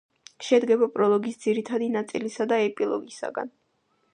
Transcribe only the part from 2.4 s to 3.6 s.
და ეპილოგისაგან